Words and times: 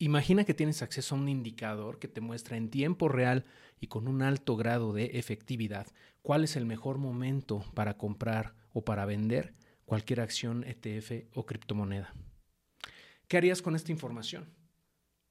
Imagina 0.00 0.44
que 0.44 0.54
tienes 0.54 0.82
acceso 0.82 1.14
a 1.14 1.18
un 1.18 1.28
indicador 1.28 1.98
que 1.98 2.06
te 2.06 2.20
muestra 2.20 2.56
en 2.56 2.70
tiempo 2.70 3.08
real 3.08 3.44
y 3.80 3.88
con 3.88 4.06
un 4.06 4.22
alto 4.22 4.56
grado 4.56 4.92
de 4.92 5.06
efectividad 5.14 5.88
cuál 6.22 6.44
es 6.44 6.54
el 6.54 6.66
mejor 6.66 6.98
momento 6.98 7.64
para 7.74 7.96
comprar 7.96 8.54
o 8.72 8.84
para 8.84 9.06
vender 9.06 9.54
cualquier 9.86 10.20
acción 10.20 10.62
ETF 10.62 11.26
o 11.34 11.46
criptomoneda. 11.46 12.14
¿Qué 13.26 13.38
harías 13.38 13.60
con 13.60 13.74
esta 13.74 13.90
información? 13.90 14.54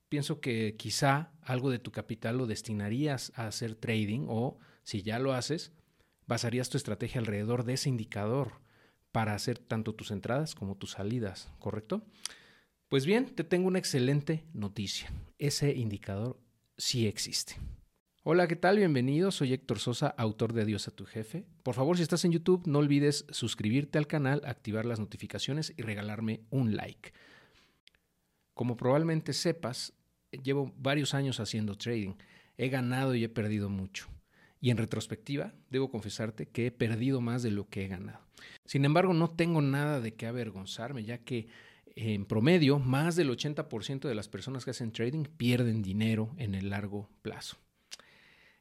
Pienso 0.10 0.42
que 0.42 0.76
quizá 0.78 1.32
algo 1.42 1.70
de 1.70 1.80
tu 1.80 1.92
capital 1.92 2.38
lo 2.38 2.46
destinarías 2.46 3.32
a 3.36 3.48
hacer 3.48 3.76
trading 3.76 4.26
o, 4.28 4.58
si 4.84 5.02
ya 5.02 5.18
lo 5.20 5.34
haces, 5.34 5.72
basarías 6.28 6.70
tu 6.70 6.78
estrategia 6.78 7.22
alrededor 7.22 7.64
de 7.64 7.74
ese 7.74 7.88
indicador 7.88 8.60
para 9.14 9.34
hacer 9.34 9.60
tanto 9.60 9.96
tus 9.96 10.12
entradas 10.12 10.56
como 10.56 10.76
tus 10.76 10.92
salidas, 10.92 11.52
¿correcto? 11.60 12.06
Pues 12.90 13.06
bien, 13.06 13.26
te 13.26 13.44
tengo 13.44 13.68
una 13.68 13.80
excelente 13.80 14.46
noticia. 14.54 15.12
Ese 15.40 15.76
indicador 15.76 16.40
sí 16.78 17.06
existe. 17.06 17.58
Hola, 18.24 18.48
¿qué 18.48 18.56
tal? 18.56 18.78
Bienvenido. 18.78 19.32
Soy 19.32 19.52
Héctor 19.52 19.80
Sosa, 19.80 20.08
autor 20.08 20.54
de 20.54 20.62
Adiós 20.62 20.88
a 20.88 20.92
tu 20.92 21.06
jefe. 21.06 21.46
Por 21.64 21.76
favor, 21.76 21.98
si 21.98 22.04
estás 22.04 22.24
en 22.24 22.32
YouTube, 22.32 22.66
no 22.66 22.80
olvides 22.80 23.26
suscribirte 23.30 23.98
al 23.98 24.08
canal, 24.08 24.42
activar 24.46 24.86
las 24.86 25.02
notificaciones 25.02 25.74
y 25.76 25.82
regalarme 25.82 26.46
un 26.50 26.78
like. 26.78 27.12
Como 28.54 28.78
probablemente 28.78 29.34
sepas, 29.34 29.92
llevo 30.32 30.74
varios 30.78 31.14
años 31.14 31.42
haciendo 31.42 31.78
trading. 31.78 32.14
He 32.58 32.70
ganado 32.70 33.16
y 33.16 33.24
he 33.26 33.30
perdido 33.30 33.68
mucho. 33.68 34.08
Y 34.62 34.70
en 34.70 34.78
retrospectiva, 34.78 35.54
debo 35.70 35.92
confesarte 35.92 36.48
que 36.48 36.68
he 36.68 36.72
perdido 36.72 37.20
más 37.20 37.44
de 37.44 37.52
lo 37.52 37.68
que 37.68 37.84
he 37.84 37.90
ganado. 37.90 38.22
Sin 38.64 38.86
embargo, 38.86 39.14
no 39.14 39.30
tengo 39.30 39.62
nada 39.62 40.00
de 40.00 40.14
qué 40.14 40.26
avergonzarme, 40.26 41.04
ya 41.04 41.18
que 41.18 41.50
en 41.98 42.26
promedio, 42.26 42.78
más 42.78 43.16
del 43.16 43.30
80% 43.32 44.08
de 44.08 44.14
las 44.16 44.30
personas 44.30 44.64
que 44.64 44.72
hacen 44.72 44.92
trading 44.92 45.24
pierden 45.24 45.82
dinero 45.82 46.36
en 46.38 46.54
el 46.54 46.70
largo 46.70 47.10
plazo. 47.24 47.58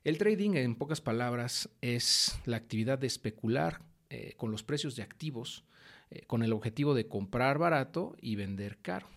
El 0.05 0.17
trading, 0.17 0.55
en 0.55 0.75
pocas 0.75 1.03
palabras, 1.03 1.69
es 1.83 2.39
la 2.47 2.57
actividad 2.57 2.99
de 2.99 3.07
especular 3.07 3.83
eh, 4.09 4.35
con 4.37 4.51
los 4.51 4.63
precios 4.63 4.97
de 4.97 5.03
activos 5.03 5.65
eh, 6.11 6.23
con 6.27 6.43
el 6.43 6.53
objetivo 6.53 6.95
de 6.95 7.09
comprar 7.09 7.59
barato 7.59 8.17
y 8.21 8.37
vender 8.37 8.79
caro. 8.79 9.09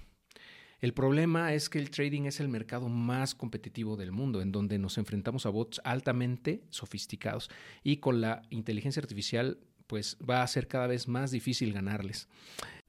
El 0.81 0.93
problema 0.93 1.53
es 1.53 1.69
que 1.69 1.77
el 1.77 1.91
trading 1.91 2.23
es 2.23 2.39
el 2.39 2.49
mercado 2.49 2.89
más 2.89 3.35
competitivo 3.35 3.95
del 3.95 4.11
mundo, 4.11 4.41
en 4.41 4.51
donde 4.51 4.79
nos 4.79 4.97
enfrentamos 4.97 5.45
a 5.45 5.49
bots 5.49 5.79
altamente 5.83 6.63
sofisticados 6.69 7.49
y 7.83 7.97
con 7.97 8.21
la 8.21 8.41
inteligencia 8.49 9.01
artificial 9.01 9.59
pues 9.87 10.17
va 10.27 10.43
a 10.43 10.47
ser 10.47 10.67
cada 10.67 10.87
vez 10.87 11.07
más 11.07 11.31
difícil 11.31 11.73
ganarles. 11.73 12.27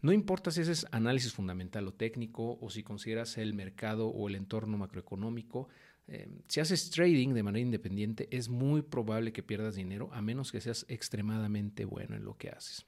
No 0.03 0.13
importa 0.13 0.51
si 0.51 0.63
es 0.63 0.87
análisis 0.93 1.33
fundamental 1.33 1.87
o 1.87 1.93
técnico 1.93 2.59
o 2.61 2.71
si 2.71 2.83
consideras 2.83 3.37
el 3.37 3.53
mercado 3.53 4.09
o 4.09 4.29
el 4.29 4.35
entorno 4.35 4.79
macroeconómico, 4.79 5.69
eh, 6.09 6.29
si 6.49 6.61
haces 6.61 6.91
trading 6.91 7.35
de 7.35 7.43
manera 7.43 7.63
independiente 7.63 8.27
es 8.31 8.49
muy 8.49 8.83
probable 8.83 9.33
que 9.33 9.43
pierdas 9.43 9.75
dinero 9.75 10.09
a 10.13 10.23
menos 10.23 10.53
que 10.53 10.61
seas 10.61 10.87
extremadamente 10.89 11.85
bueno 11.85 12.17
en 12.17 12.25
lo 12.25 12.37
que 12.37 12.49
haces. 12.49 12.87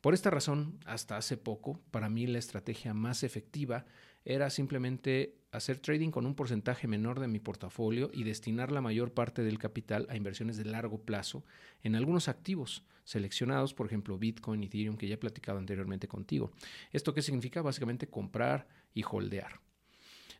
Por 0.00 0.14
esta 0.14 0.30
razón, 0.30 0.78
hasta 0.84 1.16
hace 1.16 1.36
poco, 1.36 1.80
para 1.90 2.08
mí 2.08 2.26
la 2.26 2.38
estrategia 2.38 2.94
más 2.94 3.22
efectiva 3.22 3.86
era 4.24 4.50
simplemente 4.50 5.39
hacer 5.52 5.78
trading 5.78 6.10
con 6.10 6.26
un 6.26 6.34
porcentaje 6.34 6.86
menor 6.86 7.20
de 7.20 7.28
mi 7.28 7.40
portafolio 7.40 8.10
y 8.12 8.24
destinar 8.24 8.70
la 8.70 8.80
mayor 8.80 9.12
parte 9.12 9.42
del 9.42 9.58
capital 9.58 10.06
a 10.08 10.16
inversiones 10.16 10.56
de 10.56 10.64
largo 10.64 11.02
plazo 11.02 11.44
en 11.82 11.96
algunos 11.96 12.28
activos 12.28 12.84
seleccionados, 13.04 13.74
por 13.74 13.86
ejemplo 13.86 14.18
Bitcoin, 14.18 14.62
Ethereum, 14.62 14.96
que 14.96 15.08
ya 15.08 15.14
he 15.14 15.18
platicado 15.18 15.58
anteriormente 15.58 16.06
contigo. 16.06 16.52
¿Esto 16.92 17.12
qué 17.12 17.22
significa? 17.22 17.62
Básicamente 17.62 18.08
comprar 18.08 18.68
y 18.94 19.02
holdear. 19.02 19.60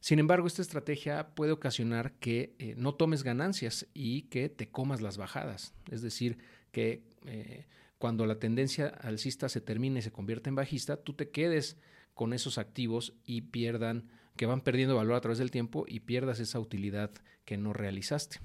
Sin 0.00 0.18
embargo, 0.18 0.46
esta 0.46 0.62
estrategia 0.62 1.34
puede 1.34 1.52
ocasionar 1.52 2.12
que 2.14 2.54
eh, 2.58 2.74
no 2.76 2.94
tomes 2.94 3.22
ganancias 3.22 3.86
y 3.92 4.22
que 4.22 4.48
te 4.48 4.70
comas 4.70 5.02
las 5.02 5.18
bajadas. 5.18 5.74
Es 5.90 6.00
decir, 6.00 6.38
que 6.72 7.02
eh, 7.26 7.66
cuando 7.98 8.24
la 8.24 8.38
tendencia 8.38 8.88
alcista 8.88 9.50
se 9.50 9.60
termine 9.60 9.98
y 9.98 10.02
se 10.02 10.12
convierte 10.12 10.48
en 10.48 10.54
bajista, 10.54 10.96
tú 10.96 11.12
te 11.12 11.30
quedes 11.30 11.76
con 12.14 12.32
esos 12.32 12.56
activos 12.56 13.14
y 13.24 13.42
pierdan, 13.42 14.08
que 14.40 14.46
van 14.46 14.62
perdiendo 14.62 14.96
valor 14.96 15.16
a 15.16 15.20
través 15.20 15.36
del 15.36 15.50
tiempo 15.50 15.84
y 15.86 16.00
pierdas 16.00 16.40
esa 16.40 16.58
utilidad 16.58 17.10
que 17.44 17.58
no 17.58 17.74
realizaste. 17.74 18.40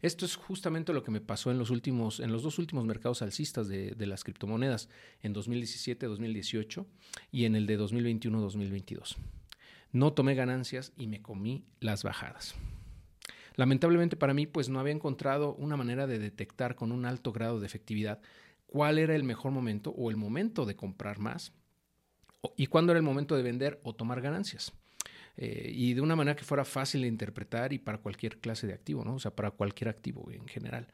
Esto 0.00 0.24
es 0.24 0.36
justamente 0.36 0.92
lo 0.92 1.02
que 1.02 1.10
me 1.10 1.20
pasó 1.20 1.50
en 1.50 1.58
los 1.58 1.70
últimos, 1.70 2.20
en 2.20 2.30
los 2.30 2.44
dos 2.44 2.60
últimos 2.60 2.84
mercados 2.84 3.20
alcistas 3.20 3.66
de, 3.66 3.96
las 4.06 4.22
criptomonedas, 4.22 4.88
en 5.22 5.34
2017-2018 5.34 6.86
y 7.32 7.46
en 7.46 7.56
el 7.56 7.66
de 7.66 7.80
2021-2022. 7.80 9.16
No 9.90 10.12
tomé 10.12 10.36
ganancias 10.36 10.92
y 10.96 11.08
me 11.08 11.20
comí 11.20 11.64
las 11.80 12.04
bajadas. 12.04 12.54
Lamentablemente 13.56 14.16
para 14.16 14.34
mí, 14.34 14.46
pues 14.46 14.68
no 14.68 14.78
había 14.78 14.94
encontrado 14.94 15.56
una 15.56 15.76
manera 15.76 16.06
de 16.06 16.20
detectar 16.20 16.76
con 16.76 16.92
un 16.92 17.06
alto 17.06 17.32
grado 17.32 17.58
de 17.58 17.66
efectividad 17.66 18.20
cuál 18.66 19.00
era 19.00 19.16
el 19.16 19.24
mejor 19.24 19.50
momento 19.50 19.90
o 19.90 20.10
el 20.10 20.16
momento 20.16 20.64
de 20.64 20.76
comprar 20.76 21.18
más 21.18 21.52
y 22.56 22.66
cuándo 22.66 22.92
era 22.92 22.98
el 22.98 23.04
momento 23.04 23.36
de 23.36 23.42
vender 23.42 23.80
o 23.82 23.94
tomar 23.94 24.20
ganancias. 24.20 24.72
Eh, 25.36 25.70
y 25.74 25.94
de 25.94 26.00
una 26.00 26.16
manera 26.16 26.34
que 26.34 26.44
fuera 26.44 26.64
fácil 26.64 27.02
de 27.02 27.08
interpretar 27.08 27.72
y 27.72 27.78
para 27.78 27.98
cualquier 27.98 28.38
clase 28.38 28.66
de 28.66 28.72
activo, 28.72 29.04
¿no? 29.04 29.14
O 29.14 29.18
sea, 29.18 29.34
para 29.34 29.50
cualquier 29.50 29.88
activo 29.88 30.30
en 30.30 30.46
general. 30.46 30.88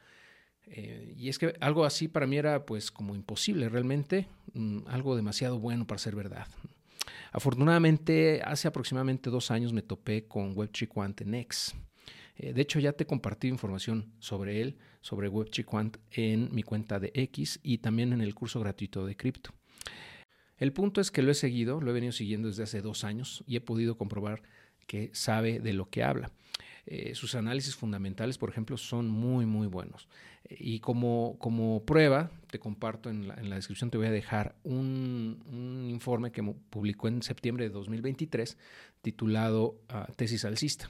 Eh, 0.67 1.15
y 1.17 1.29
es 1.29 1.39
que 1.39 1.55
algo 1.61 1.85
así 1.85 2.09
para 2.09 2.27
mí 2.27 2.37
era 2.37 2.65
pues 2.65 2.91
como 2.91 3.15
imposible 3.15 3.69
realmente, 3.69 4.29
mm, 4.55 4.87
algo 4.87 5.17
demasiado 5.17 5.59
bueno 5.59 5.87
para 5.87 5.99
ser 5.99 6.17
verdad. 6.17 6.47
Afortunadamente, 7.33 8.43
hace 8.45 8.69
aproximadamente 8.69 9.31
dos 9.31 9.51
años 9.51 9.73
me 9.73 9.83
topé 9.83 10.27
con 10.27 10.55
Web3 10.55 10.89
Quant 10.89 11.21
en 11.21 11.35
X. 11.35 11.75
Eh, 12.37 12.53
de 12.53 12.63
hecho, 12.63 12.79
ya 12.81 12.93
te 12.93 13.05
he 13.05 13.07
compartido 13.07 13.55
información 13.55 14.13
sobre 14.19 14.61
él, 14.61 14.79
sobre 15.01 15.31
Web3 15.31 15.65
Quant 15.65 15.97
en 16.11 16.53
mi 16.53 16.63
cuenta 16.63 16.99
de 16.99 17.13
X 17.15 17.61
y 17.63 17.79
también 17.79 18.13
en 18.13 18.21
el 18.21 18.35
curso 18.35 18.61
gratuito 18.61 19.07
de 19.07 19.17
cripto. 19.17 19.53
El 20.63 20.73
punto 20.73 21.01
es 21.01 21.11
que 21.11 21.23
lo 21.23 21.33
he 21.33 21.35
seguido, 21.35 21.81
lo 21.81 21.91
he 21.91 21.93
venido 21.93 22.13
siguiendo 22.13 22.47
desde 22.47 22.63
hace 22.63 22.83
dos 22.83 23.03
años 23.03 23.43
y 23.49 23.57
he 23.57 23.61
podido 23.61 23.97
comprobar 23.97 24.45
que 24.87 25.11
sabe 25.13 25.59
de 25.59 25.73
lo 25.73 25.91
que 25.91 26.05
habla. 26.05 26.31
Eh, 26.87 27.17
sus 27.17 27.35
análisis 27.35 27.75
fundamentales, 27.75 28.39
por 28.39 28.49
ejemplo, 28.49 28.77
son 28.77 29.09
muy, 29.09 29.45
muy 29.45 29.67
buenos. 29.67 30.09
y 30.49 30.79
como, 30.79 31.35
como 31.41 31.85
prueba, 31.85 32.31
te 32.49 32.61
comparto 32.61 33.11
en 33.11 33.27
la, 33.27 33.57
descripción, 33.57 33.91
te 33.91 33.99
voy 33.99 34.07
a 34.07 34.13
dejar 34.13 34.55
un, 34.63 35.89
informe 35.91 36.31
que 36.31 36.45
publicó 36.45 37.09
en 37.09 37.23
septiembre 37.23 37.65
de 37.65 37.71
2023 37.71 38.57
titulado 39.01 39.81
ah, 39.89 40.07
Tesis 40.15 40.45
alcista, 40.45 40.89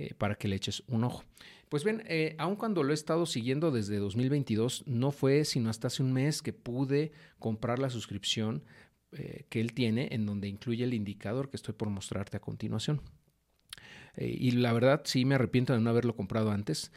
eh, 0.00 0.14
para 0.16 0.36
que 0.36 0.48
le 0.48 0.56
eches 0.56 0.82
un 0.86 1.04
ojo. 1.04 1.24
Pues 1.68 1.84
bien, 1.84 2.02
eh, 2.06 2.34
aun 2.38 2.56
cuando 2.56 2.82
lo 2.82 2.92
he 2.92 2.94
estado 2.94 3.26
siguiendo 3.26 3.70
desde 3.70 3.98
2022, 3.98 4.84
no 4.86 5.12
fue 5.12 5.44
sino 5.44 5.68
hasta 5.68 5.88
hace 5.88 6.02
un 6.02 6.14
mes 6.14 6.40
que 6.40 6.54
pude 6.54 7.12
comprar 7.38 7.78
la 7.78 7.90
suscripción 7.90 8.64
eh, 9.12 9.44
que 9.50 9.60
él 9.60 9.74
tiene, 9.74 10.08
en 10.12 10.24
donde 10.24 10.48
incluye 10.48 10.84
el 10.84 10.94
indicador 10.94 11.50
que 11.50 11.58
estoy 11.58 11.74
por 11.74 11.90
mostrarte 11.90 12.38
a 12.38 12.40
continuación. 12.40 13.02
Y 14.16 14.52
la 14.52 14.72
verdad 14.72 15.02
sí 15.04 15.26
me 15.26 15.34
arrepiento 15.34 15.74
de 15.74 15.80
no 15.80 15.90
haberlo 15.90 16.16
comprado 16.16 16.50
antes, 16.50 16.90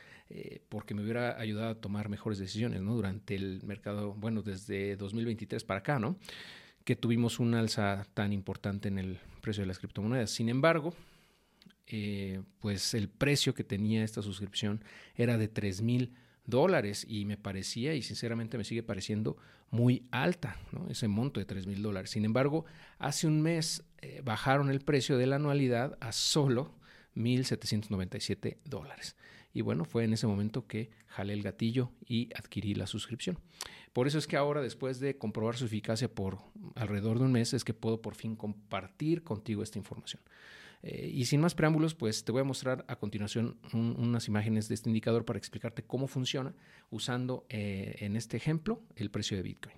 porque 0.68 0.96
me 0.96 1.04
hubiera 1.04 1.40
ayudado 1.40 1.70
a 1.70 1.76
tomar 1.76 2.10
mejores 2.10 2.40
decisiones 2.40 2.82
¿no? 2.82 2.96
durante 2.96 3.36
el 3.36 3.62
mercado, 3.64 4.14
bueno, 4.16 4.42
desde 4.42 4.96
2023 4.96 5.64
para 5.64 5.82
acá, 5.82 6.00
¿no? 6.00 6.18
que 6.84 6.96
tuvimos 6.96 7.40
un 7.40 7.54
alza 7.54 8.08
tan 8.16 8.34
importante 8.34 8.88
en 8.88 8.98
el 8.98 9.20
precio 9.42 9.62
de 9.62 9.68
las 9.68 9.78
criptomonedas. 9.78 10.32
Sin 10.32 10.50
embargo, 10.50 10.94
eh, 11.88 12.42
pues 12.60 12.94
el 12.94 13.10
precio 13.10 13.54
que 13.54 13.64
tenía 13.64 14.04
esta 14.04 14.22
suscripción 14.22 14.84
era 15.16 15.38
de 15.38 15.48
3 15.48 15.82
mil 15.82 16.14
dólares 16.46 17.06
y 17.08 17.26
me 17.26 17.38
parecía 17.38 17.94
y 17.94 18.02
sinceramente 18.02 18.58
me 18.58 18.64
sigue 18.64 18.84
pareciendo 18.84 19.38
muy 19.70 20.08
alta 20.12 20.58
ese 20.90 21.08
monto 21.08 21.40
de 21.40 21.46
3 21.46 21.68
mil 21.68 21.82
dólares. 21.82 22.12
Sin 22.12 22.26
embargo, 22.26 22.66
hace 23.00 23.28
un 23.28 23.42
mes 23.42 23.84
eh, 24.02 24.22
bajaron 24.24 24.70
el 24.70 24.82
precio 24.82 25.18
de 25.18 25.28
la 25.28 25.38
anualidad 25.38 25.98
a 26.00 26.12
solo 26.12 26.76
1.797 27.16 28.58
dólares. 28.66 29.16
Y 29.54 29.62
bueno, 29.62 29.86
fue 29.86 30.04
en 30.04 30.14
ese 30.14 30.26
momento 30.28 30.68
que 30.68 30.90
jalé 31.08 31.34
el 31.34 31.44
gatillo 31.44 31.92
y 32.08 32.30
adquirí 32.36 32.74
la 32.74 32.88
suscripción. 32.88 33.38
Por 33.94 34.08
eso 34.08 34.18
es 34.18 34.26
que 34.26 34.36
ahora, 34.36 34.62
después 34.62 35.00
de 35.00 35.18
comprobar 35.18 35.56
su 35.56 35.66
eficacia 35.66 36.14
por 36.14 36.40
alrededor 36.74 37.20
de 37.20 37.26
un 37.26 37.32
mes, 37.32 37.54
es 37.54 37.64
que 37.64 37.76
puedo 37.76 38.02
por 38.02 38.16
fin 38.16 38.36
compartir 38.36 39.24
contigo 39.24 39.62
esta 39.62 39.78
información. 39.78 40.22
Eh, 40.84 41.10
y 41.14 41.26
sin 41.26 41.40
más 41.40 41.56
preámbulos, 41.56 41.96
pues 41.96 42.26
te 42.26 42.34
voy 42.34 42.42
a 42.42 42.44
mostrar 42.44 42.84
a 42.90 42.98
continuación 42.98 43.58
unas 43.72 44.28
imágenes 44.28 44.68
de 44.68 44.76
este 44.76 44.90
indicador 44.90 45.24
para 45.24 45.40
explicarte 45.40 45.84
cómo 45.84 46.08
funciona 46.08 46.54
usando 46.90 47.46
eh, 47.50 47.96
en 48.00 48.18
este 48.18 48.36
ejemplo 48.36 48.82
el 48.98 49.10
precio 49.10 49.38
de 49.38 49.44
Bitcoin. 49.44 49.76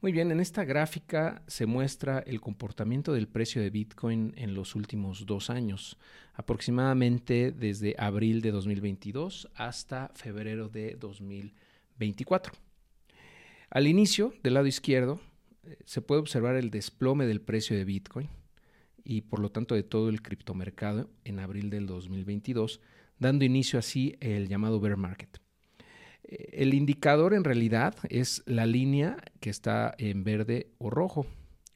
Muy 0.00 0.12
bien, 0.12 0.30
en 0.30 0.40
esta 0.40 0.64
gráfica 0.64 1.42
se 1.46 1.66
muestra 1.66 2.20
el 2.20 2.40
comportamiento 2.40 3.12
del 3.12 3.28
precio 3.28 3.60
de 3.60 3.68
Bitcoin 3.68 4.32
en 4.36 4.54
los 4.54 4.74
últimos 4.74 5.26
dos 5.26 5.50
años, 5.50 5.98
aproximadamente 6.34 7.52
desde 7.52 7.96
abril 7.98 8.40
de 8.40 8.52
2022 8.52 9.50
hasta 9.54 10.10
febrero 10.14 10.68
de 10.68 10.96
2024. 10.98 12.54
Al 13.68 13.88
inicio, 13.88 14.32
del 14.42 14.54
lado 14.54 14.68
izquierdo, 14.68 15.20
eh, 15.64 15.76
se 15.84 16.00
puede 16.00 16.20
observar 16.20 16.54
el 16.54 16.70
desplome 16.70 17.26
del 17.26 17.40
precio 17.40 17.76
de 17.76 17.84
Bitcoin 17.84 18.28
y 19.10 19.22
por 19.22 19.40
lo 19.40 19.50
tanto 19.50 19.74
de 19.74 19.82
todo 19.82 20.08
el 20.08 20.22
criptomercado 20.22 21.10
en 21.24 21.40
abril 21.40 21.68
del 21.68 21.86
2022, 21.86 22.80
dando 23.18 23.44
inicio 23.44 23.76
así 23.76 24.14
el 24.20 24.46
llamado 24.46 24.78
bear 24.78 24.96
market. 24.96 25.40
Eh, 26.22 26.50
el 26.52 26.74
indicador 26.74 27.34
en 27.34 27.42
realidad 27.42 27.96
es 28.08 28.44
la 28.46 28.66
línea 28.66 29.16
que 29.40 29.50
está 29.50 29.96
en 29.98 30.22
verde 30.22 30.70
o 30.78 30.90
rojo. 30.90 31.26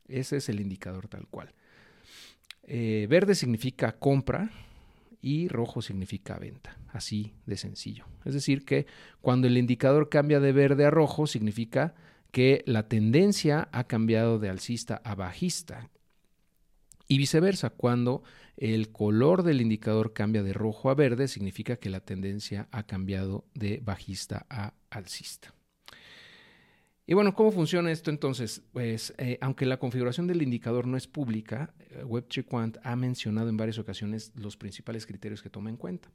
Ese 0.06 0.36
es 0.36 0.48
el 0.48 0.60
indicador 0.60 1.08
tal 1.08 1.26
cual. 1.26 1.52
Eh, 2.62 3.08
verde 3.10 3.34
significa 3.34 3.98
compra 3.98 4.52
y 5.20 5.48
rojo 5.48 5.82
significa 5.82 6.38
venta. 6.38 6.78
Así 6.92 7.32
de 7.46 7.56
sencillo. 7.56 8.04
Es 8.24 8.34
decir, 8.34 8.64
que 8.64 8.86
cuando 9.20 9.48
el 9.48 9.58
indicador 9.58 10.08
cambia 10.08 10.38
de 10.38 10.52
verde 10.52 10.84
a 10.84 10.90
rojo 10.90 11.26
significa 11.26 11.96
que 12.30 12.62
la 12.66 12.86
tendencia 12.86 13.68
ha 13.72 13.88
cambiado 13.88 14.38
de 14.38 14.50
alcista 14.50 15.02
a 15.02 15.16
bajista. 15.16 15.90
Y 17.08 17.18
viceversa, 17.18 17.70
cuando 17.70 18.22
el 18.56 18.90
color 18.90 19.42
del 19.42 19.60
indicador 19.60 20.12
cambia 20.12 20.42
de 20.42 20.52
rojo 20.52 20.90
a 20.90 20.94
verde, 20.94 21.28
significa 21.28 21.76
que 21.76 21.90
la 21.90 22.00
tendencia 22.00 22.68
ha 22.70 22.84
cambiado 22.84 23.44
de 23.54 23.80
bajista 23.84 24.46
a 24.48 24.74
alcista. 24.90 25.54
Y 27.06 27.12
bueno, 27.12 27.34
¿cómo 27.34 27.52
funciona 27.52 27.92
esto 27.92 28.10
entonces? 28.10 28.62
Pues 28.72 29.12
eh, 29.18 29.36
aunque 29.42 29.66
la 29.66 29.76
configuración 29.76 30.26
del 30.26 30.40
indicador 30.40 30.86
no 30.86 30.96
es 30.96 31.06
pública, 31.06 31.74
eh, 31.90 32.02
Web3 32.02 32.46
Quant 32.46 32.78
ha 32.82 32.96
mencionado 32.96 33.50
en 33.50 33.58
varias 33.58 33.78
ocasiones 33.78 34.32
los 34.36 34.56
principales 34.56 35.04
criterios 35.04 35.42
que 35.42 35.50
toma 35.50 35.68
en 35.68 35.76
cuenta. 35.76 36.08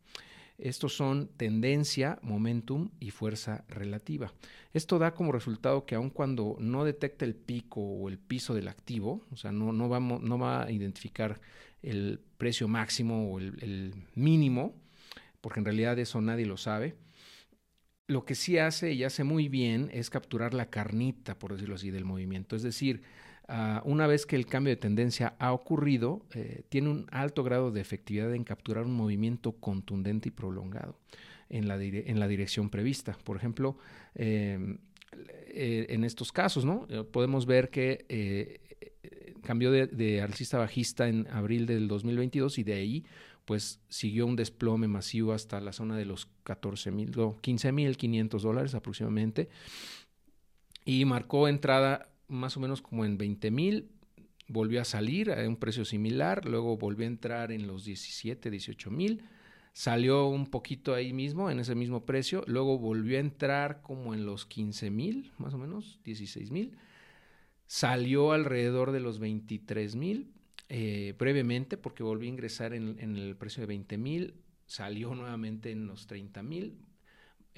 Estos 0.60 0.96
son 0.96 1.30
tendencia, 1.38 2.20
momentum 2.22 2.90
y 3.00 3.12
fuerza 3.12 3.64
relativa. 3.70 4.34
Esto 4.74 5.00
da 5.00 5.14
como 5.14 5.32
resultado 5.32 5.86
que 5.86 5.96
aun 5.96 6.10
cuando 6.10 6.58
no 6.60 6.84
detecta 6.84 7.26
el 7.26 7.36
pico 7.36 7.82
o 7.82 8.10
el 8.10 8.18
piso 8.18 8.54
del 8.54 8.68
activo, 8.68 9.26
o 9.32 9.38
sea, 9.38 9.52
no, 9.52 9.72
no, 9.72 9.88
no 10.00 10.38
va 10.40 10.64
a 10.64 10.72
identificar 10.72 11.40
el 11.82 12.20
precio 12.38 12.68
máximo 12.68 13.32
o 13.32 13.40
el, 13.40 13.94
mínimo, 14.16 14.76
porque 15.42 15.60
en 15.60 15.66
realidad 15.66 15.98
eso 16.00 16.22
nadie 16.22 16.46
lo 16.46 16.58
sabe, 16.58 16.96
lo 18.08 18.26
que 18.26 18.36
sí 18.36 18.58
hace 18.58 18.94
y 18.94 19.04
hace 19.04 19.24
muy 19.24 19.50
bien 19.50 19.90
es 19.94 20.10
capturar 20.10 20.54
la 20.54 20.70
carnita, 20.70 21.38
por 21.38 21.54
decirlo 21.54 21.76
así, 21.76 21.92
del 21.92 22.06
movimiento. 22.06 22.56
Es 22.56 22.64
decir, 22.64 23.04
Ah, 23.52 23.82
una 23.84 24.06
vez 24.06 24.28
que 24.28 24.36
el 24.36 24.46
cambio 24.46 24.70
de 24.70 24.76
tendencia 24.76 25.36
ha 25.40 25.54
ocurrido, 25.54 26.22
eh, 26.36 26.62
tiene 26.70 26.90
un 26.90 27.08
alto 27.10 27.44
grado 27.44 27.72
de 27.72 27.82
efectividad 27.82 28.32
en 28.36 28.44
capturar 28.44 28.86
un 28.86 28.94
movimiento 28.94 29.54
contundente 29.54 30.30
y 30.30 30.32
prolongado 30.32 31.00
en 31.50 31.68
la, 31.68 31.84
en 31.84 32.20
la 32.20 32.28
dirección 32.28 32.70
prevista. 32.70 33.18
Por 33.24 33.38
ejemplo, 33.38 33.76
em, 34.14 34.78
eh, 35.48 35.88
en 35.90 36.04
estos 36.04 36.32
casos, 36.32 36.64
¿no? 36.64 36.86
Eh, 36.90 37.04
podemos 37.04 37.48
ver 37.48 37.72
que 37.72 38.62
cambió 39.42 39.72
de, 39.72 39.88
de 39.88 40.22
alcista 40.22 40.60
bajista 40.60 41.08
en 41.08 41.26
abril 41.32 41.66
del 41.66 41.88
2022 41.88 42.60
y 42.60 42.64
de 42.64 42.74
ahí 42.74 43.06
pues 43.46 43.80
siguió 43.88 44.28
un 44.28 44.36
desplome 44.36 44.88
masivo 44.88 45.34
hasta 45.34 45.60
la 45.60 45.74
zona 45.74 45.98
de 45.98 46.06
los 46.06 46.28
14 46.44 46.92
mil, 46.92 47.12
15 47.42 47.72
mil 47.72 47.98
500 47.98 48.44
dólares 48.44 48.76
aproximadamente 48.76 49.50
y 50.86 51.04
marcó 51.06 51.48
entrada 51.48 52.10
más 52.30 52.56
o 52.56 52.60
menos 52.60 52.82
como 52.82 53.06
en 53.06 53.18
20 53.18 53.52
mil, 53.52 53.90
volvió 54.48 54.82
a 54.82 54.86
salir 54.86 55.32
a 55.32 55.48
un 55.48 55.58
precio 55.58 55.86
similar, 55.86 56.46
luego 56.46 56.78
volvió 56.78 57.06
a 57.06 57.10
entrar 57.10 57.52
en 57.52 57.68
los 57.68 57.86
17, 57.86 58.50
18 58.50 58.92
mil, 58.92 59.24
salió 59.74 60.28
un 60.28 60.48
poquito 60.48 60.94
ahí 60.94 61.14
mismo, 61.14 61.50
en 61.52 61.60
ese 61.60 61.76
mismo 61.76 62.06
precio, 62.06 62.44
luego 62.48 62.78
volvió 62.78 63.18
a 63.18 63.22
entrar 63.22 63.82
como 63.82 64.14
en 64.14 64.26
los 64.26 64.46
15 64.46 64.90
mil, 64.90 65.32
más 65.38 65.54
o 65.54 65.58
menos, 65.58 66.00
16 66.04 66.52
mil, 66.52 66.76
salió 67.68 68.32
alrededor 68.32 68.92
de 68.92 69.00
los 69.00 69.20
23 69.20 69.96
mil, 69.96 70.32
eh, 70.70 71.16
brevemente, 71.18 71.78
porque 71.78 72.04
volvió 72.04 72.28
a 72.28 72.34
ingresar 72.34 72.74
en, 72.74 72.98
en 73.00 73.16
el 73.16 73.36
precio 73.36 73.62
de 73.62 73.68
20 73.68 73.98
mil, 73.98 74.34
salió 74.66 75.14
nuevamente 75.16 75.72
en 75.72 75.88
los 75.88 76.08
30 76.08 76.44
mil, 76.44 76.78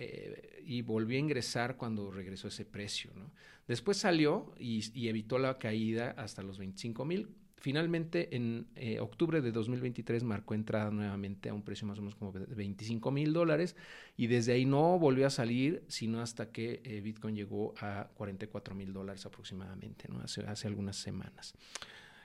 eh, 0.04 0.64
y 0.66 0.82
volvió 0.82 1.18
a 1.18 1.20
ingresar 1.20 1.78
cuando 1.78 2.10
regresó 2.10 2.48
ese 2.48 2.66
precio. 2.66 3.12
¿no? 3.16 3.30
Después 3.68 3.98
salió 3.98 4.52
y, 4.58 5.08
evitó 5.08 5.38
la 5.38 5.60
caída 5.60 6.16
hasta 6.18 6.42
los 6.42 6.58
25 6.58 7.06
mil. 7.06 7.30
Finalmente, 7.58 8.36
en 8.36 8.66
eh, 8.76 9.00
octubre 9.00 9.42
de 9.42 9.52
2023 9.52 10.24
marcó 10.24 10.56
entrada 10.56 10.90
nuevamente 10.90 11.50
a 11.50 11.54
un 11.54 11.62
precio 11.62 11.86
más 11.86 12.00
o 12.00 12.02
menos 12.02 12.16
como 12.16 12.32
de 12.32 12.48
25 12.48 13.12
mil 13.12 13.32
dólares 13.32 13.76
y 14.18 14.26
desde 14.26 14.54
ahí 14.54 14.66
no 14.66 14.98
volvió 14.98 15.28
a 15.28 15.30
salir, 15.30 15.84
sino 15.88 16.20
hasta 16.20 16.52
que 16.52 16.82
eh, 16.84 17.02
Bitcoin 17.02 17.36
llegó 17.36 17.76
a 17.78 18.10
44 18.16 18.74
mil 18.74 18.94
dólares 18.94 19.28
aproximadamente, 19.28 20.08
¿no? 20.10 20.22
hace, 20.22 20.42
hace 20.48 20.68
algunas 20.68 20.96
semanas. 20.96 21.54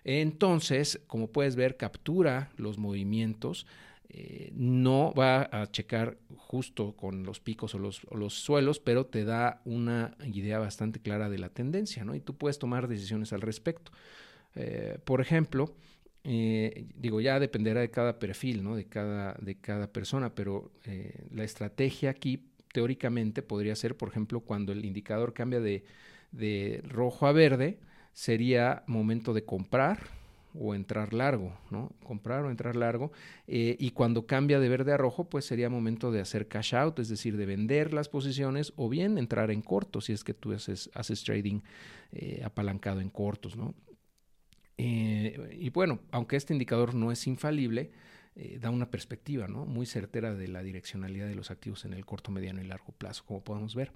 Entonces, 0.05 1.03
como 1.07 1.31
puedes 1.31 1.57
ver, 1.57 1.77
captura 1.77 2.51
los 2.57 2.79
movimientos 2.79 3.67
eh, 4.09 4.53
no 4.55 5.13
va 5.15 5.49
a 5.51 5.67
checar 5.71 6.17
justo 6.37 6.95
con 6.95 7.25
los 7.25 7.41
picos 7.41 7.75
o 7.75 7.79
los, 7.79 8.35
suelos, 8.35 8.79
pero 8.79 9.07
te 9.07 9.25
da 9.25 9.61
una 9.65 10.17
idea 10.25 10.59
bastante 10.59 11.01
clara 11.01 11.29
de 11.29 11.39
la 11.39 11.49
tendencia, 11.49 12.05
¿no? 12.05 12.15
Y 12.15 12.21
tú 12.21 12.37
puedes 12.37 12.59
tomar 12.59 12.87
decisiones 12.87 13.33
al 13.33 13.41
respecto. 13.41 13.91
Eh, 14.55 14.99
por 15.05 15.21
ejemplo, 15.21 15.75
eh, 16.23 16.87
digo, 16.95 17.21
ya 17.21 17.41
dependerá 17.41 17.81
de 17.81 17.91
cada 17.91 18.19
perfil, 18.19 18.63
¿no? 18.63 18.77
De 18.77 18.85
cada, 18.85 19.35
de 19.35 19.57
cada 19.57 19.93
persona, 19.93 20.35
pero 20.35 20.71
la 21.33 21.45
estrategia 21.45 22.11
aquí 22.11 22.49
teóricamente 22.73 23.43
podría 23.43 23.75
ser, 23.75 23.97
por 23.97 24.09
ejemplo, 24.11 24.41
cuando 24.41 24.73
el 24.73 24.85
indicador 24.85 25.33
cambia 25.33 25.61
de, 25.61 25.85
de 26.31 26.81
rojo 26.85 27.27
a 27.27 27.33
verde, 27.33 27.81
sería 28.13 28.85
momento 28.87 29.35
de 29.35 29.45
comprar 29.45 30.16
o 30.59 30.75
entrar 30.75 31.13
largo, 31.13 31.57
¿no? 31.71 31.91
Comprar 32.03 32.45
o 32.45 32.51
entrar 32.51 32.77
largo. 32.77 33.13
Eh, 33.47 33.77
y 33.79 33.91
cuando 33.91 34.27
cambia 34.27 34.61
de 34.61 34.69
verde 34.69 34.93
a 34.93 34.97
rojo, 34.97 35.29
pues 35.29 35.45
sería 35.45 35.69
momento 35.69 36.11
de 36.11 36.21
hacer 36.21 36.49
cash 36.49 36.75
out, 36.75 36.99
es 36.99 37.09
decir, 37.09 37.37
de 37.37 37.47
vender 37.47 37.93
las 37.93 38.09
posiciones 38.09 38.73
o 38.77 38.89
bien 38.89 39.19
entrar 39.19 39.51
en 39.51 39.63
corto, 39.63 40.01
si 40.01 40.13
es 40.13 40.25
que 40.25 40.35
tú 40.35 40.53
haces, 40.53 40.91
trading 41.25 41.61
eh, 42.13 42.43
apalancado 42.45 43.01
en 43.01 43.11
cortos, 43.11 43.57
¿no? 43.57 43.75
Eh, 44.79 45.57
y 45.59 45.71
bueno, 45.71 46.01
aunque 46.11 46.37
este 46.37 46.53
indicador 46.53 46.95
no 46.95 47.11
es 47.13 47.27
infalible, 47.27 47.91
da 48.61 48.69
una 48.69 48.91
perspectiva 48.91 49.49
¿no? 49.49 49.65
muy 49.65 49.87
certera 49.87 50.35
de 50.35 50.47
la 50.47 50.63
direccionalidad 50.63 51.27
de 51.27 51.35
los 51.35 51.51
activos 51.51 51.87
en 51.87 51.95
el 51.95 52.05
corto, 52.05 52.31
mediano 52.31 52.61
y 52.61 52.67
largo 52.67 52.93
plazo, 52.93 53.25
como 53.25 53.43
podemos 53.43 53.75
ver. 53.75 53.93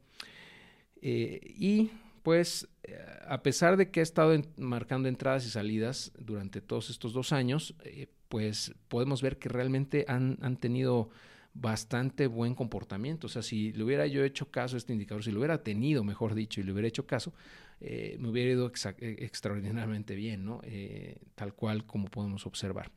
y 1.03 1.91
pues 2.23 2.69
eh, 2.83 2.99
a 3.27 3.43
pesar 3.43 3.77
de 3.77 3.91
que 3.91 4.01
ha 4.01 4.03
estado 4.03 4.41
marcando 4.57 5.09
entradas 5.09 5.47
y 5.47 5.51
salidas 5.51 6.13
durante 6.19 6.61
todos 6.61 6.91
estos 6.91 7.13
dos 7.13 7.33
años, 7.33 7.75
eh, 7.85 8.09
pues 8.29 8.75
podemos 8.89 9.23
ver 9.23 9.39
que 9.39 9.49
realmente 9.49 10.05
han, 10.09 10.37
tenido 10.59 11.11
bastante 11.53 12.27
buen 12.27 12.55
comportamiento. 12.55 13.27
O 13.27 13.31
sea, 13.31 13.43
si 13.43 13.73
le 13.73 13.83
hubiera 13.83 14.07
yo 14.07 14.25
hecho 14.25 14.51
caso 14.51 14.77
a 14.77 14.79
este 14.79 14.93
indicador, 14.93 15.25
si 15.25 15.33
lo 15.33 15.41
hubiera 15.41 15.63
tenido, 15.63 16.05
mejor 16.05 16.35
dicho, 16.35 16.61
y 16.61 16.65
le 16.65 16.73
hubiera 16.73 16.89
hecho 16.89 17.07
caso, 17.07 17.35
eh, 17.81 18.17
me 18.21 18.29
hubiera 18.29 18.53
ido 18.53 18.71
extraordinariamente 18.99 20.15
bien, 20.15 20.45
¿no? 20.45 20.61
tal 21.35 21.55
cual 21.55 21.87
como 21.87 22.09
podemos 22.09 22.47
observar. 22.47 22.93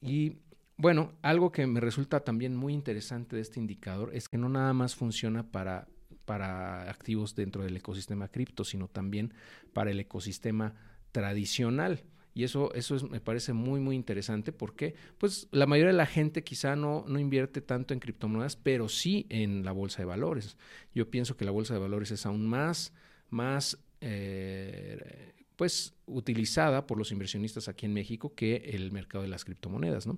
Y 0.00 0.36
bueno, 0.76 1.12
algo 1.22 1.52
que 1.52 1.66
me 1.66 1.80
resulta 1.80 2.20
también 2.20 2.56
muy 2.56 2.72
interesante 2.72 3.36
de 3.36 3.42
este 3.42 3.60
indicador 3.60 4.14
es 4.14 4.28
que 4.28 4.38
no 4.38 4.48
nada 4.48 4.72
más 4.72 4.94
funciona 4.94 5.44
para 5.50 5.86
para 6.24 6.90
activos 6.90 7.34
dentro 7.34 7.62
del 7.62 7.76
ecosistema 7.76 8.28
cripto, 8.28 8.64
sino 8.64 8.88
también 8.88 9.32
para 9.72 9.90
el 9.90 10.00
ecosistema 10.00 10.74
tradicional. 11.12 12.04
Y 12.34 12.44
eso, 12.44 12.72
eso 12.74 12.96
me 13.08 13.20
parece 13.20 13.52
muy, 13.52 13.80
muy 13.80 13.94
interesante 13.94 14.52
porque 14.52 14.94
pues, 15.18 15.48
la 15.50 15.66
mayoría 15.66 15.92
de 15.92 15.98
la 15.98 16.06
gente 16.06 16.42
quizá 16.42 16.76
no, 16.76 17.04
no 17.06 17.18
invierte 17.18 17.60
tanto 17.60 17.92
en 17.92 18.00
criptomonedas, 18.00 18.56
pero 18.56 18.88
sí 18.88 19.26
en 19.28 19.64
la 19.64 19.72
bolsa 19.72 19.98
de 19.98 20.06
valores. 20.06 20.56
Yo 20.94 21.10
pienso 21.10 21.36
que 21.36 21.44
la 21.44 21.50
bolsa 21.50 21.74
de 21.74 21.80
valores 21.80 22.10
es 22.10 22.24
aún 22.24 22.46
más, 22.46 22.94
más 23.28 23.78
eh, 24.00 25.32
pues, 25.56 25.94
utilizada 26.06 26.86
por 26.86 26.96
los 26.96 27.12
inversionistas 27.12 27.68
aquí 27.68 27.84
en 27.84 27.92
México 27.92 28.34
que 28.34 28.56
el 28.72 28.92
mercado 28.92 29.22
de 29.22 29.28
las 29.28 29.44
criptomonedas. 29.44 30.08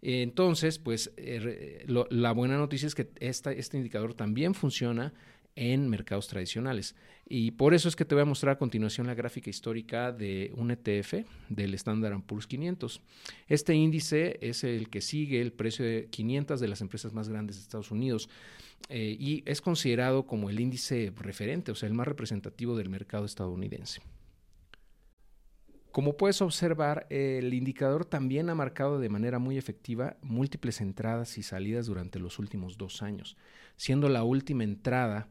Entonces, 0.00 0.78
pues 0.78 1.12
eh, 1.18 1.84
la 1.86 2.32
buena 2.32 2.56
noticia 2.56 2.86
es 2.86 2.94
que 2.94 3.10
esta, 3.20 3.52
este 3.52 3.76
indicador 3.76 4.14
también 4.14 4.54
funciona 4.54 5.12
en 5.60 5.90
mercados 5.90 6.26
tradicionales. 6.26 6.96
Y 7.28 7.50
por 7.50 7.74
eso 7.74 7.88
es 7.88 7.94
que 7.94 8.06
te 8.06 8.14
voy 8.14 8.22
a 8.22 8.24
mostrar 8.24 8.54
a 8.54 8.58
continuación 8.58 9.06
la 9.06 9.14
gráfica 9.14 9.50
histórica 9.50 10.10
de 10.10 10.50
un 10.56 10.70
ETF 10.70 11.26
del 11.50 11.74
Standard 11.74 12.22
Poor's 12.22 12.46
500. 12.46 13.02
Este 13.46 13.74
índice 13.74 14.38
es 14.40 14.64
el 14.64 14.88
que 14.88 15.02
sigue 15.02 15.42
el 15.42 15.52
precio 15.52 15.84
de 15.84 16.08
500 16.10 16.60
de 16.60 16.68
las 16.68 16.80
empresas 16.80 17.12
más 17.12 17.28
grandes 17.28 17.56
de 17.56 17.62
Estados 17.62 17.90
Unidos 17.90 18.30
eh, 18.88 19.14
y 19.20 19.42
es 19.44 19.60
considerado 19.60 20.26
como 20.26 20.48
el 20.48 20.58
índice 20.58 21.12
referente, 21.14 21.70
o 21.70 21.74
sea, 21.74 21.88
el 21.88 21.94
más 21.94 22.08
representativo 22.08 22.74
del 22.74 22.88
mercado 22.88 23.26
estadounidense. 23.26 24.00
Como 25.92 26.16
puedes 26.16 26.40
observar, 26.40 27.06
el 27.10 27.52
indicador 27.52 28.04
también 28.04 28.48
ha 28.50 28.54
marcado 28.54 29.00
de 29.00 29.08
manera 29.08 29.38
muy 29.38 29.58
efectiva 29.58 30.16
múltiples 30.22 30.80
entradas 30.80 31.36
y 31.38 31.42
salidas 31.42 31.86
durante 31.86 32.18
los 32.18 32.38
últimos 32.38 32.78
dos 32.78 33.02
años, 33.02 33.36
siendo 33.76 34.08
la 34.08 34.22
última 34.22 34.64
entrada 34.64 35.28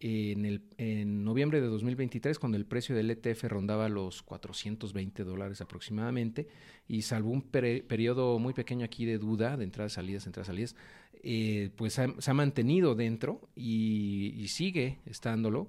en, 0.00 0.46
el, 0.46 0.62
en 0.78 1.24
noviembre 1.24 1.60
de 1.60 1.66
2023, 1.66 2.38
cuando 2.38 2.56
el 2.56 2.64
precio 2.64 2.94
del 2.96 3.10
ETF 3.10 3.44
rondaba 3.44 3.88
los 3.88 4.22
420 4.22 5.24
dólares 5.24 5.60
aproximadamente, 5.60 6.48
y 6.88 7.02
salvo 7.02 7.30
un 7.30 7.42
periodo 7.42 8.38
muy 8.38 8.54
pequeño 8.54 8.84
aquí 8.84 9.04
de 9.04 9.18
duda, 9.18 9.56
de 9.56 9.64
entradas, 9.64 9.92
salidas, 9.92 10.26
entradas, 10.26 10.46
salidas, 10.46 10.76
eh, 11.22 11.70
pues 11.76 11.94
se 11.94 12.30
ha 12.30 12.34
mantenido 12.34 12.94
dentro 12.94 13.48
y, 13.54 14.46
sigue 14.48 15.00
estándolo, 15.04 15.68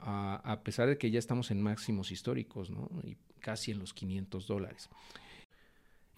a, 0.00 0.60
pesar 0.64 0.88
de 0.88 0.98
que 0.98 1.10
ya 1.10 1.18
estamos 1.18 1.50
en 1.50 1.62
máximos 1.62 2.10
históricos, 2.10 2.70
¿no? 2.70 2.88
Y 3.04 3.16
casi 3.40 3.70
en 3.70 3.78
los 3.78 3.94
500 3.94 4.46
dólares. 4.46 4.88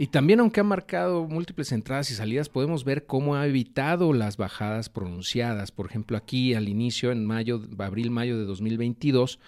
Y 0.01 0.07
también 0.07 0.41
aunque 0.41 0.61
ha 0.61 0.65
marcado 0.65 1.27
múltiples 1.27 1.73
entradas 1.73 2.11
y 2.11 2.15
salidas, 2.15 2.49
podemos 2.49 2.85
ver 2.85 3.05
cómo 3.05 3.37
ha 3.37 3.47
evitado 3.47 4.15
las 4.15 4.39
bajadas 4.39 4.89
pronunciadas. 4.89 5.73
Por 5.73 5.85
ejemplo, 5.85 6.17
aquí 6.17 6.55
al 6.55 6.71
inicio, 6.71 7.13
en 7.13 7.27
mayo, 7.27 7.61
abril-mayo 7.77 8.39
de 8.39 8.47
2022, 8.47 9.39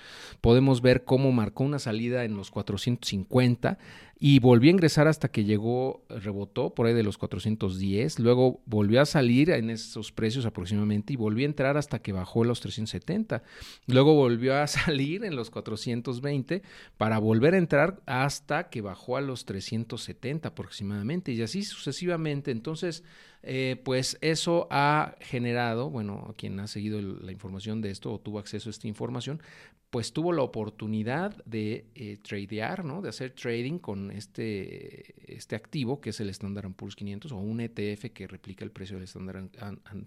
podemos 0.42 0.82
ver 0.82 1.04
cómo 1.04 1.32
marcó 1.32 1.64
una 1.64 1.78
salida 1.78 2.24
en 2.24 2.36
los 2.36 2.50
450 2.50 3.78
y 4.24 4.38
volvió 4.38 4.68
a 4.68 4.70
ingresar 4.70 5.08
hasta 5.08 5.32
que 5.32 5.42
llegó, 5.42 6.04
rebotó 6.08 6.76
por 6.76 6.86
ahí 6.86 6.94
de 6.94 7.02
los 7.02 7.18
410, 7.18 8.20
luego 8.20 8.60
volvió 8.66 9.00
a 9.00 9.04
salir 9.04 9.50
en 9.50 9.68
esos 9.68 10.12
precios 10.12 10.46
aproximadamente 10.46 11.12
y 11.12 11.16
volvió 11.16 11.44
a 11.44 11.50
entrar 11.50 11.76
hasta 11.76 11.98
que 11.98 12.12
bajó 12.12 12.44
los 12.44 12.60
370, 12.60 13.42
luego 13.88 14.14
volvió 14.14 14.54
a 14.54 14.66
salir 14.68 15.24
en 15.24 15.34
los 15.34 15.50
420 15.50 16.62
para 16.98 17.18
volver 17.18 17.54
a 17.54 17.58
entrar 17.58 18.00
hasta 18.06 18.70
que 18.70 18.80
bajó 18.80 19.16
a 19.16 19.22
los 19.22 19.44
370 19.44 20.50
aproximadamente 20.50 21.32
y 21.32 21.42
así 21.42 21.64
sucesivamente. 21.64 22.52
Entonces, 22.52 23.02
eh, 23.42 23.80
pues 23.84 24.18
eso 24.20 24.68
ha 24.70 25.16
generado, 25.20 25.90
bueno, 25.90 26.34
quien 26.36 26.60
ha 26.60 26.66
seguido 26.66 27.00
la 27.00 27.32
información 27.32 27.80
de 27.80 27.90
esto 27.90 28.12
o 28.12 28.20
tuvo 28.20 28.38
acceso 28.38 28.68
a 28.68 28.72
esta 28.72 28.86
información, 28.86 29.42
pues 29.90 30.12
tuvo 30.12 30.32
la 30.32 30.42
oportunidad 30.42 31.44
de 31.44 31.84
eh, 31.94 32.16
tradear, 32.22 32.84
¿no? 32.84 33.02
De 33.02 33.10
hacer 33.10 33.32
trading 33.32 33.78
con 33.78 34.10
este, 34.10 35.34
este 35.34 35.54
activo 35.54 36.00
que 36.00 36.10
es 36.10 36.20
el 36.20 36.30
Standard 36.30 36.72
Poor's 36.72 36.96
500 36.96 37.32
o 37.32 37.36
un 37.36 37.60
ETF 37.60 38.10
que 38.14 38.26
replica 38.26 38.64
el 38.64 38.70
precio 38.70 38.96
del 38.96 39.04
Standard 39.04 39.50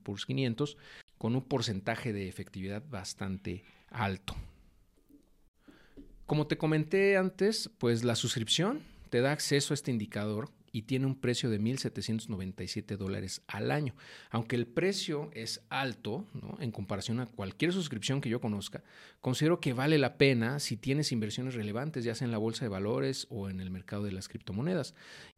Poor's 0.02 0.26
500 0.26 0.78
con 1.18 1.36
un 1.36 1.44
porcentaje 1.44 2.14
de 2.14 2.28
efectividad 2.28 2.84
bastante 2.90 3.64
alto. 3.90 4.36
Como 6.26 6.48
te 6.48 6.58
comenté 6.58 7.18
antes, 7.18 7.70
pues 7.78 8.04
la 8.04 8.16
suscripción 8.16 8.82
te 9.12 9.22
da 9.22 9.34
acceso 9.34 9.74
a 9.74 9.76
este 9.76 9.92
indicador 9.92 10.50
y 10.76 10.82
tiene 10.82 11.06
un 11.06 11.16
precio 11.16 11.50
de 11.50 11.58
1.797 11.58 12.98
dólares 12.98 13.42
al 13.48 13.72
año. 13.72 13.96
Aunque 14.30 14.58
el 14.58 14.68
precio 14.68 15.30
es 15.32 15.62
alto 15.70 16.28
en 16.60 16.72
comparación 16.72 17.22
a 17.22 17.28
cualquier 17.28 17.72
suscripción 17.72 18.20
que 18.20 18.28
yo 18.28 18.42
conozca, 18.42 18.84
considero 19.22 19.62
que 19.62 19.72
vale 19.72 19.98
la 19.98 20.18
pena 20.18 20.60
si 20.60 20.76
tienes 20.76 21.14
inversiones 21.14 21.54
relevantes, 21.54 22.04
ya 22.04 22.14
sea 22.14 22.26
en 22.26 22.34
la 22.34 22.40
bolsa 22.40 22.66
de 22.66 22.70
valores 22.70 23.26
o 23.30 23.50
en 23.50 23.62
el 23.62 23.72
mercado 23.72 24.04
de 24.04 24.12
las 24.12 24.28
criptomonedas. 24.28 24.96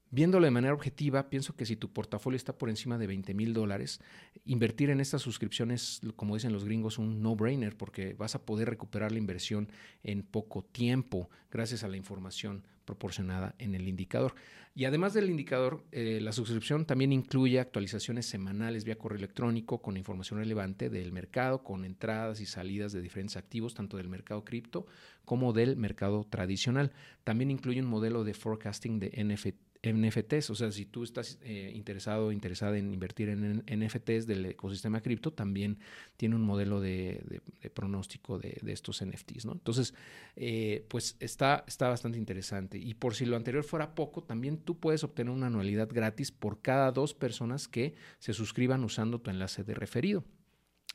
Viéndolo 0.10 0.46
de 0.46 0.52
manera 0.52 0.74
objetiva, 0.74 1.30
pienso 1.30 1.56
que 1.56 1.68
si 1.68 1.76
tu 1.76 1.94
portafolio 1.94 2.36
está 2.36 2.58
por 2.58 2.72
encima 2.72 2.98
de 2.98 3.06
20 3.06 3.36
mil 3.36 3.54
dólares, 3.54 4.02
invertir 4.44 4.90
en 4.90 5.02
estas 5.02 5.22
suscripciones, 5.22 6.02
como 6.16 6.34
dicen 6.34 6.52
los 6.52 6.66
gringos, 6.66 6.98
un 6.98 7.22
no-brainer, 7.22 7.78
porque 7.78 8.16
vas 8.16 8.34
a 8.34 8.44
poder 8.44 8.70
recuperar 8.70 9.12
la 9.12 9.20
inversión 9.20 9.70
en 10.02 10.24
poco 10.24 10.64
tiempo 10.64 11.30
gracias 11.52 11.84
a 11.84 11.90
la 11.90 11.98
información 11.98 12.64
proporcionada 12.88 13.54
en 13.60 13.76
el 13.76 13.88
indicador. 13.88 14.34
Y 14.74 14.86
además 14.86 15.14
del 15.14 15.30
indicador, 15.30 15.84
eh, 15.92 16.20
la 16.22 16.32
suscripción 16.32 16.86
también 16.86 17.12
incluye 17.12 17.60
actualizaciones 17.60 18.26
semanales 18.26 18.84
vía 18.84 18.98
correo 18.98 19.18
electrónico 19.18 19.82
con 19.82 19.98
información 19.98 20.40
relevante 20.40 20.90
del 20.90 21.12
mercado, 21.12 21.64
con 21.64 21.84
entradas 21.84 22.42
y 22.42 22.46
salidas 22.46 22.94
de 22.94 23.02
diferentes 23.02 23.38
activos, 23.38 23.74
tanto 23.74 23.98
del 23.98 24.08
mercado 24.08 24.44
cripto 24.44 24.88
como 25.26 25.52
del 25.52 25.78
mercado 25.78 26.26
tradicional. 26.30 26.94
También 27.24 27.52
incluye 27.52 27.82
un 27.82 27.88
modelo 27.88 28.24
de 28.24 28.34
forecasting 28.34 29.00
de 29.00 29.10
NFT 29.24 29.67
NFTs, 29.96 30.50
o 30.50 30.56
sea, 30.56 30.72
si 30.72 30.86
tú 30.86 31.04
estás 31.04 31.40
eh, 31.42 31.72
interesado 31.74 32.28
o 32.28 32.32
interesada 32.32 32.78
en 32.78 32.94
invertir 32.94 33.30
en, 33.30 33.64
NFTs 33.68 34.28
del 34.28 34.46
ecosistema 34.46 35.02
cripto, 35.02 35.32
también 35.32 35.80
tiene 36.16 36.36
un 36.36 36.42
modelo 36.42 36.82
de, 36.82 37.42
pronóstico 37.74 38.40
de, 38.40 38.60
estos 38.68 39.04
NFTs, 39.06 39.46
¿no? 39.46 39.54
Entonces, 39.54 39.94
eh, 40.36 40.86
pues 40.90 41.18
está, 41.20 41.64
está 41.68 41.90
bastante 41.90 42.18
interesante. 42.18 42.78
Y 42.78 42.94
por 42.94 43.16
si 43.16 43.26
lo 43.26 43.36
anterior 43.36 43.64
fuera 43.64 43.96
poco, 43.96 44.24
también 44.24 44.58
tú 44.58 44.80
puedes 44.80 45.04
obtener 45.04 45.34
una 45.34 45.48
anualidad 45.48 45.90
gratis 45.92 46.32
por 46.32 46.62
cada 46.62 46.92
dos 46.92 47.14
personas 47.14 47.68
que 47.68 47.96
se 48.20 48.34
suscriban 48.34 48.84
usando 48.84 49.20
tu 49.20 49.30
enlace 49.30 49.64
de 49.64 49.74
referido. 49.74 50.24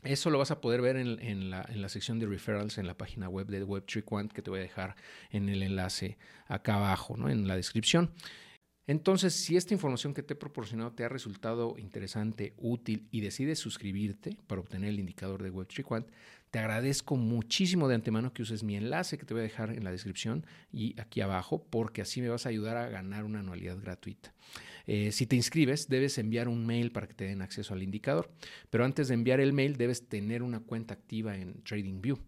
Eso 0.03 0.31
lo 0.31 0.39
vas 0.39 0.51
a 0.51 0.61
poder 0.61 0.81
ver 0.81 0.97
en, 0.97 1.51
la, 1.51 1.65
en, 1.69 1.81
la, 1.81 1.89
sección 1.89 2.19
de 2.19 2.27
referrals 2.27 2.77
en 2.77 2.89
la 2.89 2.97
página 2.97 3.29
web 3.29 3.47
de 3.47 3.63
WebTreeQuant 3.63 4.33
que 4.33 4.43
te 4.43 4.51
voy 4.51 4.59
a 4.59 4.63
dejar 4.63 4.97
en 5.31 5.49
el 5.49 5.63
enlace 5.63 6.19
acá 6.49 6.75
abajo, 6.75 7.17
¿no? 7.17 7.29
en 7.29 7.47
la 7.47 7.55
descripción. 7.55 8.11
Entonces, 8.87 9.35
si 9.35 9.57
esta 9.57 9.75
información 9.75 10.13
que 10.13 10.23
te 10.23 10.35
he 10.35 10.37
proporcionado 10.37 10.93
te 10.93 11.05
ha 11.05 11.09
resultado 11.09 11.77
interesante, 11.79 12.53
útil 12.57 13.07
y 13.13 13.21
decides 13.21 13.61
suscribirte 13.61 14.37
para 14.49 14.61
obtener 14.61 14.91
el 14.91 14.99
indicador 14.99 15.43
de 15.43 15.53
Web3Quant, 15.53 16.07
te 16.51 16.59
agradezco 16.59 17.17
muchísimo 17.17 17.89
de 17.89 17.95
antemano 17.95 18.33
que 18.35 18.43
uses 18.43 18.63
mi 18.63 18.77
enlace 18.77 19.17
que 19.19 19.25
te 19.25 19.35
voy 19.35 19.41
a 19.41 19.45
dejar 19.45 19.71
en 19.71 19.85
la 19.85 19.93
descripción 19.93 20.45
y 20.73 21.01
aquí 21.01 21.21
abajo, 21.21 21.65
porque 21.71 22.03
así 22.03 22.21
me 22.21 22.29
vas 22.29 22.45
a 22.45 22.49
ayudar 22.49 22.77
a 22.77 22.89
ganar 22.89 23.25
una 23.25 23.39
anualidad 23.39 23.79
gratuita. 23.81 24.35
Eh, 24.87 25.13
si 25.13 25.27
te 25.27 25.37
inscribes, 25.37 25.89
debes 25.89 26.19
enviar 26.19 26.49
un 26.49 26.67
mail 26.67 26.91
para 26.91 27.07
que 27.07 27.15
te 27.15 27.25
den 27.25 27.41
acceso 27.41 27.73
al 27.73 27.83
indicador, 27.83 28.31
pero 28.69 28.85
antes 28.85 29.09
de 29.09 29.15
enviar 29.15 29.41
el 29.41 29.53
mail 29.53 29.77
debes 29.77 30.09
tener 30.09 30.43
una 30.43 30.61
cuenta 30.61 30.93
activa 30.93 31.37
en 31.37 31.63
TradingView. 31.63 32.19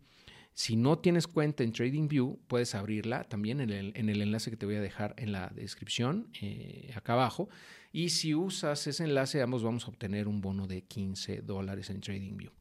Si 0.55 0.77
no 0.77 0.99
tienes 0.99 1.27
cuenta 1.27 1.65
en 1.65 1.73
TradingView, 1.73 2.39
puedes 2.47 2.77
abrirla 2.77 3.25
también 3.25 3.61
en 3.61 3.71
el, 3.71 4.23
enlace 4.23 4.51
que 4.51 4.57
te 4.57 4.67
voy 4.67 4.77
a 4.77 4.81
dejar 4.81 5.15
en 5.19 5.33
la 5.33 5.49
descripción, 5.49 6.31
eh, 6.41 6.93
acá 6.95 7.15
abajo. 7.15 7.49
Y 7.93 8.11
si 8.11 8.35
usas 8.35 8.87
ese 8.87 9.05
enlace, 9.05 9.43
ambos 9.43 9.65
vamos 9.65 9.87
a 9.87 9.89
obtener 9.89 10.29
un 10.29 10.41
bono 10.41 10.69
de 10.69 10.83
15 10.83 11.43
dólares 11.43 11.91
en 11.91 12.01
TradingView. 12.01 12.53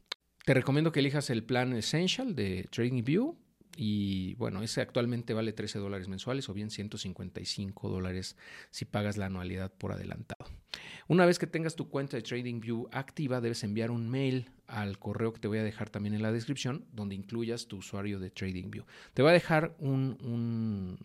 Te 0.44 0.54
recomiendo 0.56 0.92
que 0.92 1.02
elijas 1.02 1.30
el 1.30 1.44
plan 1.44 1.74
Essential 1.74 2.36
de 2.36 2.68
TradingView 2.72 3.38
y 3.78 4.34
bueno, 4.36 4.62
ese 4.62 4.82
actualmente 4.82 5.34
vale 5.34 5.54
13 5.54 5.80
dólares 5.80 6.08
mensuales 6.08 6.50
o 6.50 6.54
bien 6.54 6.70
155 6.70 7.90
dólares 7.90 8.36
si 8.72 8.86
pagas 8.86 9.18
la 9.18 9.28
anualidad 9.28 9.72
por 9.72 9.92
adelantado. 9.92 10.63
Una 11.08 11.26
vez 11.26 11.38
que 11.38 11.48
tengas 11.48 11.76
tu 11.76 11.90
cuenta 11.90 12.16
de 12.16 12.24
TradingView 12.24 12.88
activa, 12.92 13.42
debes 13.42 13.64
enviar 13.64 13.92
un 13.92 14.10
mail 14.10 14.50
al 14.68 15.00
correo 15.00 15.34
que 15.34 15.40
te 15.40 15.48
voy 15.48 15.58
a 15.58 15.64
dejar 15.64 15.90
también 15.90 16.16
en 16.16 16.22
la 16.22 16.32
descripción, 16.32 16.86
donde 16.94 17.16
incluyas 17.16 17.68
tu 17.68 17.78
usuario 17.78 18.20
de 18.20 18.30
TradingView. 18.30 18.86
Te 19.14 19.22
voy 19.22 19.32
a 19.32 19.34
dejar 19.34 19.76
un, 19.80 20.98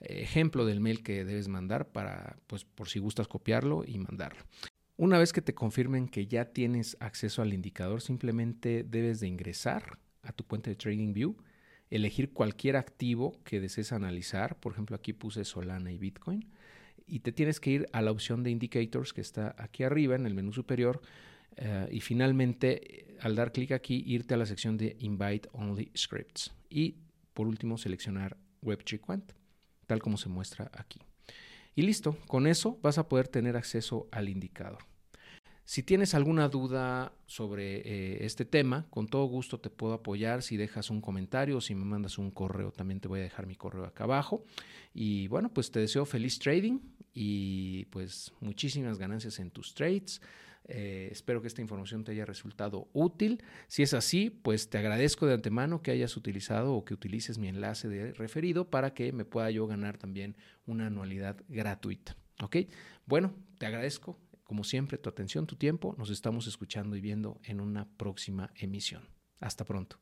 ejemplo 0.00 0.64
del 0.64 0.80
mail 0.80 1.02
que 1.02 1.24
debes 1.24 1.48
mandar 1.48 1.88
para, 1.88 2.36
pues, 2.46 2.64
por 2.64 2.88
si 2.88 2.98
gustas 2.98 3.28
copiarlo 3.28 3.84
y 3.86 3.98
mandarlo. 3.98 4.42
Una 4.96 5.18
vez 5.18 5.32
que 5.32 5.42
te 5.42 5.54
confirmen 5.54 6.08
que 6.08 6.26
ya 6.26 6.46
tienes 6.46 6.96
acceso 7.00 7.42
al 7.42 7.52
indicador, 7.52 8.00
simplemente 8.00 8.84
debes 8.84 9.20
de 9.20 9.28
ingresar 9.28 9.98
a 10.22 10.32
tu 10.32 10.44
cuenta 10.44 10.70
de 10.70 10.76
TradingView, 10.76 11.36
elegir 11.92 12.32
cualquier 12.32 12.76
activo 12.76 13.38
que 13.44 13.60
desees 13.60 13.92
analizar. 13.92 14.58
Por 14.58 14.72
ejemplo, 14.72 14.96
aquí 14.96 15.12
puse 15.12 15.44
Solana 15.44 15.92
y 15.92 15.98
Bitcoin 15.98 16.48
y 17.06 17.20
te 17.20 17.32
tienes 17.32 17.60
que 17.60 17.70
ir 17.70 17.86
a 17.92 18.00
la 18.00 18.10
opción 18.10 18.42
de 18.42 18.50
indicators 18.50 19.12
que 19.12 19.20
está 19.20 19.54
aquí 19.58 19.82
arriba 19.82 20.14
en 20.14 20.26
el 20.26 20.34
menú 20.34 20.52
superior 20.52 21.02
eh, 21.56 21.88
y 21.90 22.00
finalmente 22.00 23.16
al 23.20 23.36
dar 23.36 23.52
clic 23.52 23.72
aquí 23.72 24.02
irte 24.06 24.34
a 24.34 24.36
la 24.38 24.46
sección 24.46 24.78
de 24.78 24.96
invite 25.00 25.48
only 25.52 25.90
scripts 25.96 26.52
y 26.70 26.96
por 27.34 27.46
último 27.46 27.76
seleccionar 27.76 28.38
WebTreeQuant 28.62 29.32
tal 29.86 30.00
como 30.00 30.16
se 30.16 30.30
muestra 30.30 30.70
aquí. 30.72 31.00
Y 31.74 31.82
listo, 31.82 32.16
con 32.26 32.46
eso 32.46 32.78
vas 32.82 32.96
a 32.96 33.08
poder 33.08 33.28
tener 33.28 33.56
acceso 33.56 34.08
al 34.10 34.28
indicador. 34.28 34.91
Si 35.72 35.82
tienes 35.82 36.14
alguna 36.14 36.50
duda 36.50 37.14
sobre 37.24 37.76
eh, 37.76 38.26
este 38.26 38.44
tema, 38.44 38.84
con 38.90 39.06
todo 39.06 39.24
gusto 39.24 39.58
te 39.58 39.70
puedo 39.70 39.94
apoyar 39.94 40.42
si 40.42 40.58
dejas 40.58 40.90
un 40.90 41.00
comentario 41.00 41.56
o 41.56 41.60
si 41.62 41.74
me 41.74 41.86
mandas 41.86 42.18
un 42.18 42.30
correo, 42.30 42.72
también 42.72 43.00
te 43.00 43.08
voy 43.08 43.20
a 43.20 43.22
dejar 43.22 43.46
mi 43.46 43.56
correo 43.56 43.86
acá 43.86 44.04
abajo. 44.04 44.44
Y 44.92 45.28
bueno, 45.28 45.48
pues 45.48 45.70
te 45.70 45.80
deseo 45.80 46.04
feliz 46.04 46.38
trading 46.38 46.78
y 47.14 47.86
pues 47.86 48.34
muchísimas 48.40 48.98
ganancias 48.98 49.38
en 49.38 49.50
tus 49.50 49.72
trades. 49.72 50.20
Eh, 50.68 51.08
espero 51.10 51.40
que 51.40 51.48
esta 51.48 51.62
información 51.62 52.04
te 52.04 52.12
haya 52.12 52.26
resultado 52.26 52.90
útil. 52.92 53.42
Si 53.66 53.82
es 53.82 53.94
así, 53.94 54.28
pues 54.28 54.68
te 54.68 54.76
agradezco 54.76 55.24
de 55.24 55.32
antemano 55.32 55.80
que 55.80 55.90
hayas 55.90 56.18
utilizado 56.18 56.74
o 56.74 56.84
que 56.84 56.92
utilices 56.92 57.38
mi 57.38 57.48
enlace 57.48 57.88
de 57.88 58.12
referido 58.12 58.68
para 58.68 58.92
que 58.92 59.10
me 59.12 59.24
pueda 59.24 59.50
yo 59.50 59.66
ganar 59.66 59.96
también 59.96 60.36
una 60.66 60.88
anualidad 60.88 61.42
gratuita. 61.48 62.14
¿Ok? 62.42 62.56
Bueno, 63.06 63.32
te 63.56 63.64
agradezco 63.64 64.18
como 64.52 64.64
siempre 64.64 64.98
tu 64.98 65.08
atención, 65.08 65.46
tu 65.46 65.56
tiempo. 65.56 65.94
Nos 65.96 66.10
estamos 66.10 66.46
escuchando 66.46 66.94
y 66.94 67.00
viendo 67.00 67.40
en 67.42 67.58
una 67.58 67.88
próxima 67.96 68.52
emisión. 68.54 69.08
Hasta 69.40 69.64
pronto. 69.64 69.98